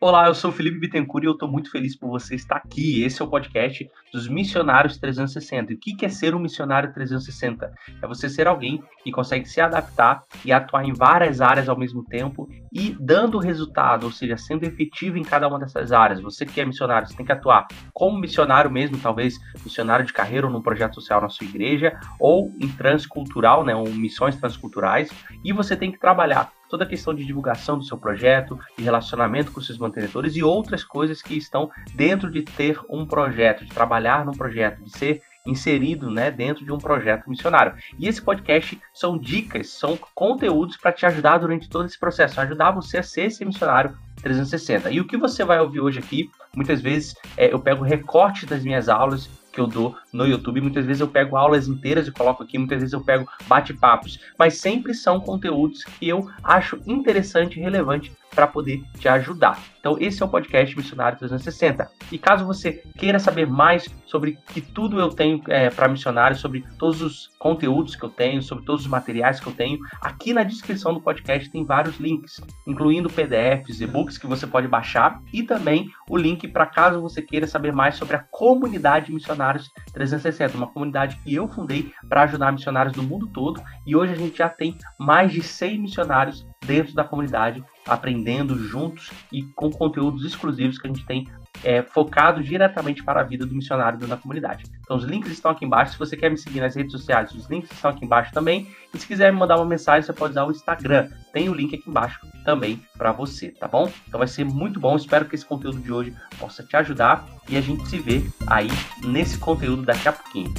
Olá, 0.00 0.28
eu 0.28 0.34
sou 0.34 0.52
Felipe 0.52 0.78
Bittencourt 0.78 1.24
e 1.24 1.26
eu 1.26 1.32
estou 1.32 1.50
muito 1.50 1.72
feliz 1.72 1.96
por 1.96 2.08
você 2.08 2.36
estar 2.36 2.58
aqui. 2.58 3.02
Esse 3.02 3.20
é 3.20 3.24
o 3.24 3.28
podcast 3.28 3.90
dos 4.12 4.28
Missionários 4.28 4.96
360. 4.96 5.72
E 5.72 5.74
o 5.74 5.78
que 5.80 6.06
é 6.06 6.08
ser 6.08 6.36
um 6.36 6.38
missionário 6.38 6.94
360? 6.94 7.72
É 8.00 8.06
você 8.06 8.28
ser 8.28 8.46
alguém 8.46 8.80
que 9.02 9.10
consegue 9.10 9.48
se 9.48 9.60
adaptar 9.60 10.22
e 10.44 10.52
atuar 10.52 10.84
em 10.84 10.92
várias 10.92 11.40
áreas 11.40 11.68
ao 11.68 11.76
mesmo 11.76 12.04
tempo 12.04 12.48
e 12.72 12.96
dando 13.00 13.40
resultado, 13.40 14.04
ou 14.04 14.12
seja, 14.12 14.36
sendo 14.36 14.62
efetivo 14.62 15.18
em 15.18 15.24
cada 15.24 15.48
uma 15.48 15.58
dessas 15.58 15.90
áreas. 15.90 16.20
Você 16.20 16.46
que 16.46 16.60
é 16.60 16.64
missionário, 16.64 17.08
você 17.08 17.16
tem 17.16 17.26
que 17.26 17.32
atuar 17.32 17.66
como 17.92 18.20
missionário 18.20 18.70
mesmo, 18.70 18.98
talvez 18.98 19.34
missionário 19.64 20.06
de 20.06 20.12
carreira 20.12 20.46
ou 20.46 20.52
num 20.52 20.62
projeto 20.62 20.94
social 20.94 21.20
na 21.20 21.28
sua 21.28 21.44
igreja, 21.44 21.98
ou 22.20 22.54
em 22.60 22.68
transcultural, 22.68 23.64
né, 23.64 23.74
ou 23.74 23.88
missões 23.88 24.36
transculturais, 24.36 25.10
e 25.44 25.52
você 25.52 25.76
tem 25.76 25.90
que 25.90 25.98
trabalhar 25.98 26.52
toda 26.68 26.84
a 26.84 26.86
questão 26.86 27.14
de 27.14 27.24
divulgação 27.24 27.78
do 27.78 27.84
seu 27.84 27.96
projeto, 27.98 28.58
de 28.76 28.84
relacionamento 28.84 29.52
com 29.52 29.60
seus 29.60 29.78
mantenedores 29.78 30.36
e 30.36 30.42
outras 30.42 30.84
coisas 30.84 31.22
que 31.22 31.36
estão 31.36 31.70
dentro 31.94 32.30
de 32.30 32.42
ter 32.42 32.78
um 32.88 33.06
projeto, 33.06 33.64
de 33.64 33.70
trabalhar 33.70 34.24
num 34.24 34.32
projeto, 34.32 34.82
de 34.82 34.90
ser 34.90 35.22
inserido 35.46 36.10
né, 36.10 36.30
dentro 36.30 36.64
de 36.64 36.70
um 36.70 36.78
projeto 36.78 37.28
missionário. 37.28 37.74
E 37.98 38.06
esse 38.06 38.20
podcast 38.20 38.78
são 38.92 39.16
dicas, 39.16 39.70
são 39.70 39.98
conteúdos 40.14 40.76
para 40.76 40.92
te 40.92 41.06
ajudar 41.06 41.38
durante 41.38 41.68
todo 41.68 41.86
esse 41.86 41.98
processo, 41.98 42.40
ajudar 42.40 42.70
você 42.70 42.98
a 42.98 43.02
ser 43.02 43.22
esse 43.22 43.44
missionário 43.44 43.96
360. 44.22 44.90
E 44.90 45.00
o 45.00 45.06
que 45.06 45.16
você 45.16 45.44
vai 45.44 45.58
ouvir 45.60 45.80
hoje 45.80 45.98
aqui, 45.98 46.30
muitas 46.54 46.80
vezes 46.80 47.14
é, 47.36 47.52
eu 47.52 47.58
pego 47.58 47.82
recorte 47.82 48.44
das 48.44 48.62
minhas 48.62 48.88
aulas 48.88 49.28
que 49.58 49.60
eu 49.60 49.66
dou 49.66 49.96
no 50.12 50.24
YouTube. 50.24 50.60
Muitas 50.60 50.86
vezes 50.86 51.00
eu 51.00 51.08
pego 51.08 51.36
aulas 51.36 51.66
inteiras 51.66 52.06
e 52.06 52.12
coloco 52.12 52.44
aqui, 52.44 52.56
muitas 52.56 52.78
vezes 52.78 52.92
eu 52.92 53.02
pego 53.02 53.28
bate-papos, 53.48 54.20
mas 54.38 54.58
sempre 54.58 54.94
são 54.94 55.18
conteúdos 55.18 55.82
que 55.82 56.08
eu 56.08 56.30
acho 56.44 56.80
interessante 56.86 57.58
e 57.58 57.62
relevante 57.62 58.12
para 58.34 58.46
poder 58.46 58.82
te 58.98 59.08
ajudar. 59.08 59.58
Então, 59.80 59.96
esse 60.00 60.22
é 60.22 60.26
o 60.26 60.28
podcast 60.28 60.76
Missionário 60.76 61.18
360. 61.18 61.90
E 62.12 62.18
caso 62.18 62.44
você 62.44 62.72
queira 62.98 63.18
saber 63.18 63.46
mais 63.46 63.86
sobre 64.06 64.38
que 64.48 64.60
tudo 64.60 64.98
eu 65.00 65.08
tenho 65.08 65.40
é, 65.48 65.70
para 65.70 65.88
missionários, 65.88 66.40
sobre 66.40 66.64
todos 66.78 67.00
os 67.00 67.30
conteúdos 67.38 67.94
que 67.94 68.04
eu 68.04 68.10
tenho, 68.10 68.42
sobre 68.42 68.64
todos 68.64 68.82
os 68.82 68.88
materiais 68.88 69.40
que 69.40 69.46
eu 69.46 69.52
tenho, 69.52 69.78
aqui 70.00 70.32
na 70.32 70.42
descrição 70.42 70.92
do 70.92 71.00
podcast 71.00 71.50
tem 71.50 71.64
vários 71.64 71.98
links, 71.98 72.40
incluindo 72.66 73.08
PDFs, 73.08 73.80
e-books 73.80 74.18
que 74.18 74.26
você 74.26 74.46
pode 74.46 74.68
baixar 74.68 75.20
e 75.32 75.42
também 75.42 75.88
o 76.08 76.16
link 76.16 76.46
para 76.48 76.66
caso 76.66 77.00
você 77.00 77.22
queira 77.22 77.46
saber 77.46 77.72
mais 77.72 77.96
sobre 77.96 78.16
a 78.16 78.24
comunidade 78.30 79.12
Missionários 79.12 79.70
360, 79.92 80.56
uma 80.56 80.66
comunidade 80.66 81.16
que 81.22 81.34
eu 81.34 81.48
fundei 81.48 81.92
para 82.08 82.22
ajudar 82.22 82.52
missionários 82.52 82.94
do 82.94 83.02
mundo 83.02 83.28
todo 83.28 83.62
e 83.86 83.94
hoje 83.94 84.12
a 84.12 84.16
gente 84.16 84.38
já 84.38 84.48
tem 84.48 84.76
mais 84.98 85.32
de 85.32 85.42
100 85.42 85.78
missionários 85.78 86.46
dentro 86.64 86.94
da 86.94 87.04
comunidade 87.04 87.64
aprendendo 87.86 88.58
juntos 88.58 89.10
e 89.32 89.42
com 89.54 89.70
conteúdos 89.70 90.24
exclusivos 90.24 90.78
que 90.78 90.86
a 90.86 90.90
gente 90.92 91.06
tem 91.06 91.26
é, 91.64 91.82
focado 91.82 92.42
diretamente 92.42 93.02
para 93.02 93.20
a 93.20 93.24
vida 93.24 93.44
do 93.46 93.54
missionário 93.54 93.98
da 93.98 94.16
comunidade. 94.16 94.64
Então 94.80 94.96
os 94.96 95.04
links 95.04 95.32
estão 95.32 95.50
aqui 95.50 95.64
embaixo. 95.64 95.92
Se 95.92 95.98
você 95.98 96.16
quer 96.16 96.30
me 96.30 96.38
seguir 96.38 96.60
nas 96.60 96.74
redes 96.74 96.92
sociais, 96.92 97.32
os 97.32 97.48
links 97.48 97.70
estão 97.70 97.90
aqui 97.90 98.04
embaixo 98.04 98.32
também. 98.32 98.68
E 98.94 98.98
se 98.98 99.06
quiser 99.06 99.32
me 99.32 99.38
mandar 99.38 99.56
uma 99.56 99.64
mensagem, 99.64 100.02
você 100.02 100.12
pode 100.12 100.32
usar 100.32 100.44
o 100.44 100.50
Instagram. 100.50 101.08
Tem 101.32 101.48
o 101.48 101.54
link 101.54 101.74
aqui 101.74 101.88
embaixo 101.88 102.20
também 102.44 102.80
para 102.96 103.12
você, 103.12 103.48
tá 103.48 103.66
bom? 103.66 103.90
Então 104.06 104.18
vai 104.18 104.28
ser 104.28 104.44
muito 104.44 104.78
bom. 104.78 104.96
Espero 104.96 105.24
que 105.24 105.34
esse 105.34 105.44
conteúdo 105.44 105.78
de 105.78 105.92
hoje 105.92 106.14
possa 106.38 106.62
te 106.62 106.76
ajudar 106.76 107.26
e 107.48 107.56
a 107.56 107.60
gente 107.60 107.86
se 107.88 107.98
vê 107.98 108.24
aí 108.46 108.68
nesse 109.04 109.38
conteúdo 109.38 109.82
daqui 109.82 110.08
a 110.08 110.12
pouquinho. 110.12 110.52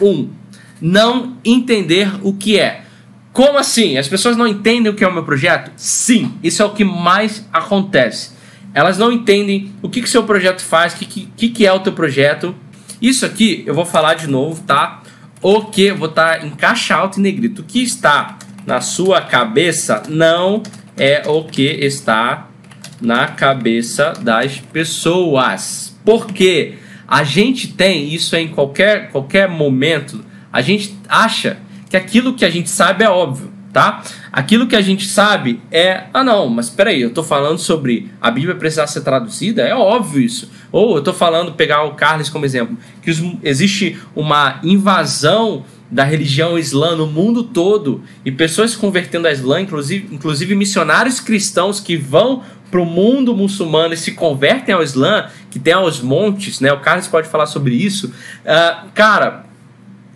1. 0.00 0.06
Um, 0.06 0.30
não 0.80 1.36
entender 1.44 2.08
o 2.22 2.36
que 2.36 2.58
é. 2.58 2.84
Como 3.32 3.58
assim? 3.58 3.96
As 3.96 4.08
pessoas 4.08 4.36
não 4.36 4.46
entendem 4.46 4.92
o 4.92 4.94
que 4.94 5.02
é 5.02 5.08
o 5.08 5.12
meu 5.12 5.24
projeto? 5.24 5.70
Sim, 5.76 6.34
isso 6.42 6.62
é 6.62 6.64
o 6.64 6.74
que 6.74 6.84
mais 6.84 7.46
acontece. 7.52 8.32
Elas 8.74 8.98
não 8.98 9.10
entendem 9.10 9.72
o 9.80 9.88
que 9.88 10.00
o 10.00 10.06
seu 10.06 10.24
projeto 10.24 10.62
faz, 10.62 10.92
o 10.92 10.96
que, 10.96 11.28
que, 11.36 11.48
que 11.48 11.66
é 11.66 11.72
o 11.72 11.80
teu 11.80 11.92
projeto. 11.92 12.54
Isso 13.00 13.24
aqui 13.24 13.62
eu 13.66 13.74
vou 13.74 13.84
falar 13.84 14.14
de 14.14 14.26
novo, 14.26 14.62
tá? 14.62 15.02
O 15.40 15.62
que, 15.62 15.92
vou 15.92 16.08
estar 16.08 16.40
tá 16.40 16.46
em 16.46 16.50
caixa 16.50 16.94
alta 16.94 17.18
e 17.18 17.22
negrito. 17.22 17.62
O 17.62 17.64
que 17.64 17.82
está 17.82 18.38
na 18.66 18.80
sua 18.80 19.20
cabeça 19.22 20.02
não 20.08 20.62
é 20.96 21.22
o 21.26 21.44
que 21.44 21.62
está 21.62 22.48
na 23.00 23.28
cabeça 23.28 24.12
das 24.20 24.58
pessoas. 24.58 25.96
Porque 26.04 26.74
a 27.08 27.24
gente 27.24 27.68
tem, 27.68 28.12
isso 28.12 28.36
é 28.36 28.40
em 28.40 28.48
qualquer, 28.48 29.10
qualquer 29.10 29.48
momento, 29.48 30.24
a 30.52 30.60
gente 30.60 30.96
acha 31.08 31.58
que 31.92 31.96
aquilo 31.98 32.32
que 32.32 32.42
a 32.42 32.48
gente 32.48 32.70
sabe 32.70 33.04
é 33.04 33.10
óbvio, 33.10 33.52
tá? 33.70 34.02
Aquilo 34.32 34.66
que 34.66 34.74
a 34.74 34.80
gente 34.80 35.06
sabe 35.06 35.60
é, 35.70 36.04
ah 36.14 36.24
não, 36.24 36.48
mas 36.48 36.70
peraí, 36.70 37.02
eu 37.02 37.10
tô 37.10 37.22
falando 37.22 37.58
sobre 37.58 38.10
a 38.18 38.30
Bíblia 38.30 38.54
precisar 38.54 38.86
ser 38.86 39.02
traduzida, 39.02 39.60
é 39.60 39.74
óbvio 39.74 40.22
isso. 40.22 40.50
Ou 40.72 40.96
eu 40.96 41.02
tô 41.02 41.12
falando, 41.12 41.52
pegar 41.52 41.82
o 41.82 41.92
Carlos 41.94 42.30
como 42.30 42.46
exemplo, 42.46 42.78
que 43.02 43.10
os, 43.10 43.22
existe 43.42 43.98
uma 44.16 44.58
invasão 44.62 45.66
da 45.90 46.02
religião 46.02 46.58
islã 46.58 46.96
no 46.96 47.06
mundo 47.06 47.44
todo 47.44 48.02
e 48.24 48.32
pessoas 48.32 48.70
se 48.70 48.78
convertendo 48.78 49.28
ao 49.28 49.34
Islã, 49.34 49.60
inclusive, 49.60 50.14
inclusive 50.14 50.54
missionários 50.54 51.20
cristãos 51.20 51.78
que 51.78 51.94
vão 51.94 52.42
para 52.70 52.80
o 52.80 52.86
mundo 52.86 53.36
muçulmano 53.36 53.92
e 53.92 53.98
se 53.98 54.12
convertem 54.12 54.74
ao 54.74 54.82
Islã, 54.82 55.28
que 55.50 55.58
tem 55.58 55.74
aos 55.74 56.00
montes, 56.00 56.58
né? 56.58 56.72
O 56.72 56.80
Carlos 56.80 57.06
pode 57.06 57.28
falar 57.28 57.44
sobre 57.44 57.74
isso. 57.74 58.06
Uh, 58.06 58.88
cara, 58.94 59.51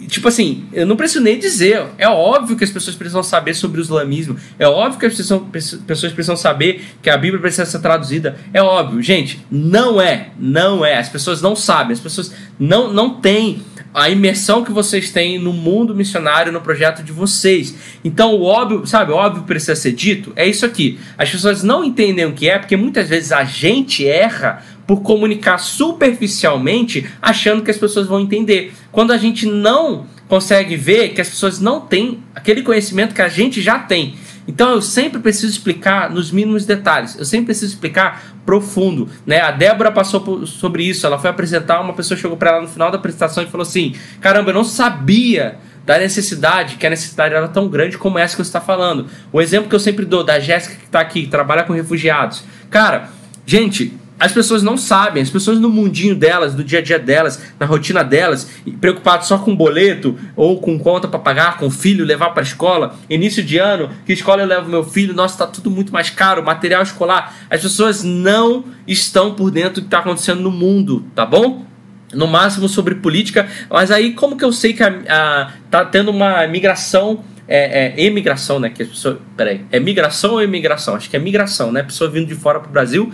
Tipo 0.09 0.29
assim, 0.29 0.67
eu 0.75 0.87
não 0.87 0.95
preciso 0.95 1.25
nem 1.25 1.39
dizer. 1.39 1.87
É 1.97 2.07
óbvio 2.07 2.55
que 2.55 2.65
as 2.65 2.71
pessoas 2.71 2.95
precisam 2.95 3.23
saber 3.23 3.55
sobre 3.55 3.81
o 3.81 3.83
islamismo. 3.83 4.37
É 4.59 4.69
óbvio 4.69 5.01
que 5.01 5.07
as 5.07 5.15
pessoas 5.15 6.13
precisam 6.13 6.37
saber 6.37 6.85
que 7.01 7.09
a 7.09 7.17
Bíblia 7.17 7.41
precisa 7.41 7.65
ser 7.65 7.79
traduzida. 7.79 8.37
É 8.53 8.63
óbvio. 8.63 9.03
Gente, 9.03 9.45
não 9.51 10.01
é. 10.01 10.29
Não 10.39 10.85
é. 10.85 10.99
As 10.99 11.09
pessoas 11.09 11.41
não 11.41 11.57
sabem. 11.57 11.95
As 11.95 12.01
pessoas 12.01 12.31
não, 12.59 12.93
não 12.93 13.21
têm 13.21 13.63
a 13.95 14.11
imersão 14.11 14.63
que 14.63 14.71
vocês 14.71 15.11
têm 15.11 15.39
no 15.39 15.55
mundo 15.55 15.95
missionário, 15.95 16.53
no 16.53 16.61
projeto 16.61 17.03
de 17.03 17.13
vocês. 17.13 17.75
Então, 18.05 18.35
o 18.35 18.43
óbvio, 18.43 18.87
sabe, 18.87 19.11
o 19.11 19.15
óbvio 19.15 19.45
precisa 19.45 19.75
ser 19.75 19.93
dito. 19.93 20.35
É 20.37 20.47
isso 20.47 20.67
aqui. 20.67 21.01
As 21.17 21.31
pessoas 21.31 21.63
não 21.63 21.83
entendem 21.83 22.27
o 22.27 22.35
que 22.35 22.47
é, 22.47 22.59
porque 22.59 22.77
muitas 22.77 23.09
vezes 23.09 23.33
a 23.33 23.45
gente 23.45 24.07
erra 24.07 24.63
por 24.87 25.03
comunicar 25.03 25.59
superficialmente, 25.59 27.07
achando 27.21 27.63
que 27.63 27.71
as 27.71 27.77
pessoas 27.77 28.07
vão 28.07 28.21
entender. 28.21 28.73
Quando 28.93 29.13
a 29.13 29.17
gente 29.17 29.47
não 29.47 30.07
consegue 30.29 30.77
ver 30.77 31.11
que 31.11 31.21
as 31.21 31.29
pessoas 31.29 31.61
não 31.61 31.81
têm 31.81 32.23
aquele 32.35 32.63
conhecimento 32.63 33.15
que 33.15 33.23
a 33.23 33.29
gente 33.29 33.61
já 33.61 33.79
tem. 33.79 34.17
Então 34.49 34.71
eu 34.71 34.83
sempre 34.83 35.21
preciso 35.21 35.53
explicar 35.53 36.09
nos 36.11 36.31
mínimos 36.31 36.65
detalhes, 36.65 37.19
eu 37.19 37.25
sempre 37.25 37.47
preciso 37.47 37.75
explicar 37.75 38.37
profundo. 38.45 39.09
Né? 39.27 39.41
A 39.41 39.51
Débora 39.51 39.91
passou 39.91 40.21
por, 40.21 40.47
sobre 40.47 40.85
isso, 40.85 41.05
ela 41.05 41.19
foi 41.19 41.31
apresentar, 41.31 41.81
uma 41.81 41.93
pessoa 41.93 42.17
chegou 42.17 42.37
para 42.37 42.51
ela 42.51 42.63
no 42.63 42.69
final 42.69 42.91
da 42.91 42.97
apresentação 42.97 43.43
e 43.43 43.47
falou 43.47 43.67
assim: 43.67 43.95
Caramba, 44.21 44.51
eu 44.51 44.55
não 44.55 44.65
sabia 44.65 45.59
da 45.85 45.99
necessidade, 45.99 46.77
que 46.77 46.87
a 46.87 46.91
necessidade 46.91 47.35
era 47.35 47.49
tão 47.49 47.69
grande 47.69 47.99
como 47.99 48.19
essa 48.19 48.37
que 48.37 48.43
você 48.43 48.49
está 48.49 48.61
falando. 48.61 49.07
O 49.33 49.41
exemplo 49.41 49.69
que 49.69 49.75
eu 49.75 49.81
sempre 49.81 50.05
dou 50.05 50.25
da 50.25 50.39
Jéssica 50.41 50.77
que 50.77 50.85
está 50.85 51.01
aqui, 51.01 51.23
que 51.23 51.29
trabalha 51.29 51.63
com 51.63 51.73
refugiados. 51.73 52.45
Cara, 52.71 53.09
gente, 53.45 53.97
as 54.19 54.33
pessoas 54.33 54.63
não 54.63 54.77
sabem, 54.77 55.23
as 55.23 55.29
pessoas 55.29 55.59
no 55.59 55.69
mundinho 55.69 56.15
delas, 56.15 56.55
do 56.55 56.65
dia 56.65 56.79
a 56.79 56.83
dia 56.83 56.99
delas, 56.99 57.43
na 57.61 57.67
rotina 57.67 58.03
delas, 58.03 58.51
preocupadas 58.81 59.27
só 59.27 59.39
com 59.39 59.55
boleto 59.55 60.19
ou 60.35 60.59
com 60.59 60.79
conta 60.79 61.07
para 61.07 61.21
pagar, 61.21 61.59
com 61.59 61.71
filho, 61.71 62.05
levar 62.05 62.31
para 62.31 62.43
escola, 62.43 62.97
início 63.11 63.45
de 63.45 63.59
ano, 63.59 63.91
que 64.07 64.15
escola 64.15 64.43
eu 64.43 64.47
levo 64.47 64.71
meu 64.71 64.83
filho, 64.83 65.13
nossa, 65.13 65.39
tá 65.39 65.47
tudo 65.47 65.71
muito 65.71 65.93
mais 65.93 66.09
caro, 66.09 66.43
material 66.43 66.83
escolar. 66.83 67.35
As 67.51 67.61
pessoas 67.61 68.03
não 68.03 68.65
estão 68.87 69.35
por 69.35 69.51
dentro 69.51 69.75
do 69.75 69.81
que 69.83 69.87
está 69.89 69.99
acontecendo 69.99 70.41
no 70.41 70.51
mundo, 70.51 71.05
tá 71.15 71.27
bom? 71.27 71.67
No 72.15 72.27
máximo 72.27 72.69
sobre 72.69 72.95
política, 72.95 73.47
mas 73.69 73.91
aí 73.91 74.13
como 74.13 74.37
que 74.37 74.45
eu 74.45 74.53
sei 74.53 74.73
que 74.73 74.83
a, 74.83 74.95
a, 75.09 75.53
tá 75.71 75.85
tendo 75.85 76.11
uma 76.11 76.47
migração 76.47 77.23
é, 77.49 77.95
é, 77.97 78.05
emigração, 78.05 78.59
né? 78.59 78.71
Que 78.71 78.83
as 78.83 78.89
pessoas. 78.89 79.19
Peraí, 79.37 79.65
é 79.71 79.79
migração 79.79 80.33
ou 80.33 80.43
imigração? 80.43 80.95
Acho 80.95 81.09
que 81.09 81.17
é 81.17 81.19
migração, 81.19 81.71
né? 81.71 81.83
Pessoa 81.83 82.11
vindo 82.11 82.27
de 82.27 82.35
fora 82.35 82.59
para 82.59 82.69
o 82.69 82.73
Brasil 82.73 83.13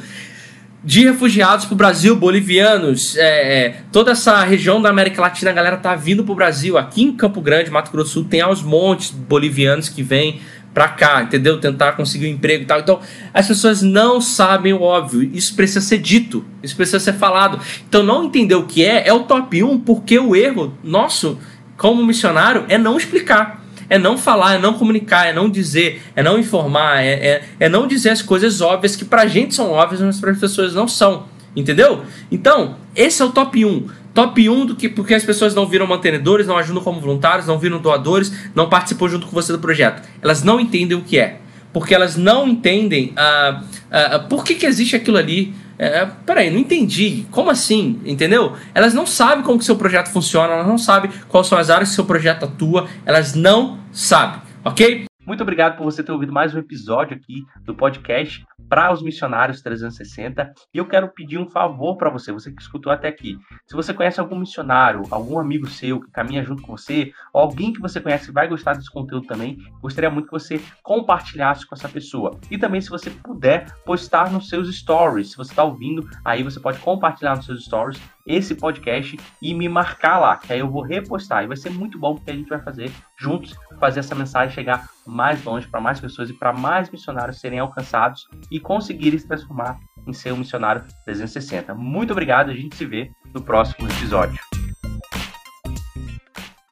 de 0.84 1.04
refugiados 1.04 1.64
para 1.64 1.74
o 1.74 1.76
Brasil, 1.76 2.16
bolivianos, 2.16 3.16
é, 3.16 3.66
é, 3.66 3.76
toda 3.92 4.12
essa 4.12 4.42
região 4.42 4.82
da 4.82 4.90
América 4.90 5.22
Latina, 5.22 5.50
a 5.50 5.54
galera 5.54 5.76
tá 5.76 5.94
vindo 5.94 6.24
para 6.24 6.32
o 6.32 6.36
Brasil. 6.36 6.76
Aqui 6.76 7.02
em 7.02 7.12
Campo 7.12 7.40
Grande, 7.40 7.70
Mato 7.70 7.92
Grosso 7.92 8.12
Sul, 8.12 8.24
tem 8.24 8.40
aos 8.40 8.62
montes 8.62 9.10
bolivianos 9.10 9.88
que 9.88 10.02
vêm 10.02 10.40
para 10.74 10.88
cá, 10.88 11.22
entendeu? 11.22 11.60
Tentar 11.60 11.92
conseguir 11.92 12.26
um 12.26 12.30
emprego 12.30 12.64
e 12.64 12.66
tal. 12.66 12.80
Então, 12.80 13.00
as 13.32 13.46
pessoas 13.46 13.82
não 13.82 14.20
sabem 14.20 14.72
o 14.72 14.80
óbvio. 14.80 15.30
Isso 15.32 15.54
precisa 15.54 15.80
ser 15.80 15.98
dito, 15.98 16.44
isso 16.62 16.74
precisa 16.74 16.98
ser 16.98 17.12
falado. 17.12 17.60
Então, 17.88 18.02
não 18.02 18.24
entender 18.24 18.54
o 18.54 18.64
que 18.64 18.84
é 18.84 19.06
é 19.06 19.12
o 19.12 19.20
top 19.20 19.62
1, 19.62 19.80
porque 19.80 20.18
o 20.18 20.34
erro 20.34 20.76
nosso 20.82 21.38
como 21.76 22.04
missionário 22.04 22.64
é 22.68 22.78
não 22.78 22.96
explicar 22.96 23.61
é 23.88 23.98
não 23.98 24.16
falar, 24.16 24.54
é 24.54 24.58
não 24.58 24.74
comunicar, 24.74 25.26
é 25.26 25.32
não 25.32 25.48
dizer, 25.48 26.02
é 26.14 26.22
não 26.22 26.38
informar, 26.38 27.02
é, 27.02 27.12
é, 27.12 27.44
é 27.60 27.68
não 27.68 27.86
dizer 27.86 28.10
as 28.10 28.22
coisas 28.22 28.60
óbvias 28.60 28.96
que 28.96 29.04
pra 29.04 29.26
gente 29.26 29.54
são 29.54 29.70
óbvias, 29.70 30.00
mas 30.00 30.20
para 30.20 30.30
as 30.30 30.38
pessoas 30.38 30.74
não 30.74 30.88
são. 30.88 31.24
Entendeu? 31.54 32.02
Então, 32.30 32.76
esse 32.96 33.20
é 33.20 33.24
o 33.24 33.30
top 33.30 33.64
1. 33.64 33.86
Top 34.14 34.48
1 34.48 34.66
do 34.66 34.76
que 34.76 34.88
porque 34.88 35.14
as 35.14 35.24
pessoas 35.24 35.54
não 35.54 35.66
viram 35.66 35.86
mantenedores, 35.86 36.46
não 36.46 36.56
ajudam 36.56 36.82
como 36.82 37.00
voluntários, 37.00 37.46
não 37.46 37.58
viram 37.58 37.78
doadores, 37.78 38.32
não 38.54 38.68
participam 38.68 39.08
junto 39.08 39.26
com 39.26 39.32
você 39.32 39.52
do 39.52 39.58
projeto. 39.58 40.06
Elas 40.20 40.42
não 40.42 40.60
entendem 40.60 40.96
o 40.96 41.02
que 41.02 41.18
é. 41.18 41.41
Porque 41.72 41.94
elas 41.94 42.16
não 42.16 42.48
entendem 42.48 43.14
uh, 43.16 43.60
uh, 43.60 44.28
por 44.28 44.44
que, 44.44 44.54
que 44.54 44.66
existe 44.66 44.96
aquilo 44.96 45.16
ali. 45.16 45.54
É, 45.78 46.06
peraí, 46.24 46.48
não 46.48 46.60
entendi. 46.60 47.26
Como 47.30 47.50
assim? 47.50 48.00
Entendeu? 48.04 48.54
Elas 48.72 48.94
não 48.94 49.04
sabem 49.04 49.42
como 49.42 49.58
que 49.58 49.64
seu 49.64 49.74
projeto 49.74 50.10
funciona, 50.10 50.52
elas 50.52 50.66
não 50.66 50.78
sabem 50.78 51.10
quais 51.28 51.48
são 51.48 51.58
as 51.58 51.70
áreas 51.70 51.88
que 51.88 51.94
seu 51.96 52.04
projeto 52.04 52.44
atua, 52.44 52.86
elas 53.04 53.34
não 53.34 53.78
sabem, 53.90 54.42
ok? 54.64 55.06
Muito 55.24 55.42
obrigado 55.42 55.76
por 55.76 55.84
você 55.84 56.02
ter 56.02 56.10
ouvido 56.10 56.32
mais 56.32 56.52
um 56.52 56.58
episódio 56.58 57.16
aqui 57.16 57.44
do 57.60 57.76
podcast 57.76 58.44
para 58.68 58.92
os 58.92 59.02
missionários 59.02 59.62
360. 59.62 60.52
E 60.74 60.78
eu 60.78 60.86
quero 60.86 61.08
pedir 61.08 61.38
um 61.38 61.48
favor 61.48 61.96
para 61.96 62.10
você, 62.10 62.32
você 62.32 62.50
que 62.50 62.60
escutou 62.60 62.92
até 62.92 63.06
aqui. 63.06 63.38
Se 63.66 63.76
você 63.76 63.94
conhece 63.94 64.18
algum 64.18 64.36
missionário, 64.36 65.02
algum 65.10 65.38
amigo 65.38 65.68
seu 65.68 66.00
que 66.00 66.10
caminha 66.10 66.42
junto 66.42 66.62
com 66.62 66.76
você, 66.76 67.12
ou 67.32 67.42
alguém 67.42 67.72
que 67.72 67.80
você 67.80 68.00
conhece 68.00 68.26
que 68.26 68.32
vai 68.32 68.48
gostar 68.48 68.74
desse 68.74 68.90
conteúdo 68.90 69.26
também, 69.26 69.58
gostaria 69.80 70.10
muito 70.10 70.24
que 70.26 70.32
você 70.32 70.60
compartilhasse 70.82 71.66
com 71.66 71.74
essa 71.76 71.88
pessoa. 71.88 72.36
E 72.50 72.58
também, 72.58 72.80
se 72.80 72.90
você 72.90 73.10
puder, 73.10 73.66
postar 73.84 74.32
nos 74.32 74.48
seus 74.48 74.74
stories. 74.74 75.30
Se 75.30 75.36
você 75.36 75.52
está 75.52 75.62
ouvindo, 75.62 76.08
aí 76.24 76.42
você 76.42 76.58
pode 76.58 76.78
compartilhar 76.80 77.36
nos 77.36 77.46
seus 77.46 77.64
stories 77.64 78.00
esse 78.26 78.54
podcast 78.54 79.18
e 79.40 79.54
me 79.54 79.68
marcar 79.68 80.18
lá, 80.18 80.36
que 80.36 80.52
aí 80.52 80.60
eu 80.60 80.70
vou 80.70 80.82
repostar. 80.82 81.44
E 81.44 81.46
vai 81.46 81.56
ser 81.56 81.70
muito 81.70 81.98
bom 81.98 82.14
porque 82.14 82.30
a 82.30 82.34
gente 82.34 82.48
vai 82.48 82.60
fazer 82.60 82.90
juntos, 83.18 83.54
fazer 83.78 84.00
essa 84.00 84.14
mensagem 84.14 84.54
chegar 84.54 84.88
mais 85.06 85.42
longe 85.44 85.68
para 85.68 85.80
mais 85.80 86.00
pessoas 86.00 86.30
e 86.30 86.34
para 86.34 86.52
mais 86.52 86.90
missionários 86.90 87.40
serem 87.40 87.58
alcançados 87.58 88.26
e 88.50 88.60
conseguirem 88.60 89.18
se 89.18 89.26
transformar 89.26 89.78
em 90.06 90.12
ser 90.12 90.32
um 90.32 90.38
missionário 90.38 90.84
360. 91.04 91.74
Muito 91.74 92.12
obrigado, 92.12 92.50
a 92.50 92.54
gente 92.54 92.76
se 92.76 92.86
vê 92.86 93.10
no 93.34 93.42
próximo 93.42 93.88
episódio. 93.88 94.61